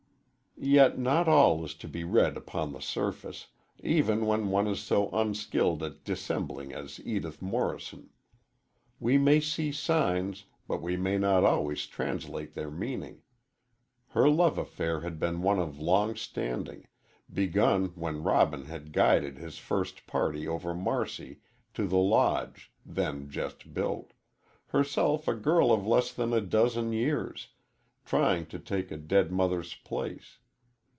Yet 0.63 0.99
not 0.99 1.27
all 1.27 1.65
is 1.65 1.73
to 1.75 1.87
be 1.87 2.03
read 2.03 2.37
upon 2.37 2.71
the 2.71 2.81
surface, 2.81 3.47
even 3.79 4.27
when 4.27 4.49
one 4.49 4.67
is 4.67 4.79
so 4.79 5.09
unskilled 5.09 5.81
at 5.81 6.03
dissembling 6.03 6.71
as 6.71 6.99
Edith 7.03 7.41
Morrison. 7.41 8.11
We 8.99 9.17
may 9.17 9.39
see 9.39 9.71
signs, 9.71 10.45
but 10.67 10.79
we 10.79 10.97
may 10.97 11.17
not 11.17 11.43
always 11.43 11.87
translate 11.87 12.53
their 12.53 12.69
meaning. 12.69 13.23
Her 14.09 14.29
love 14.29 14.59
affair 14.59 14.99
had 15.01 15.17
been 15.19 15.41
one 15.41 15.57
of 15.57 15.79
long 15.79 16.15
standing, 16.15 16.85
begun 17.33 17.87
when 17.95 18.21
Robin 18.21 18.65
had 18.65 18.93
guided 18.93 19.39
his 19.39 19.57
first 19.57 20.05
party 20.05 20.47
over 20.47 20.75
Marcy 20.75 21.39
to 21.73 21.87
the 21.87 21.97
Lodge, 21.97 22.71
then 22.85 23.31
just 23.31 23.73
built 23.73 24.11
herself 24.67 25.27
a 25.27 25.33
girl 25.33 25.71
of 25.71 25.87
less 25.87 26.11
than 26.13 26.33
a 26.33 26.41
dozen 26.41 26.93
years, 26.93 27.47
trying 28.05 28.45
to 28.45 28.59
take 28.59 28.91
a 28.91 28.97
dead 28.97 29.31
mother's 29.31 29.73
place. 29.73 30.37